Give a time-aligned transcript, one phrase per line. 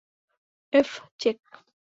[0.73, 0.89] F,
[1.19, 1.39] check.